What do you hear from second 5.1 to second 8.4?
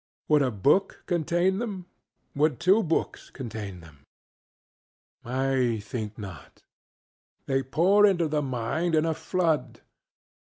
I think not. They pour into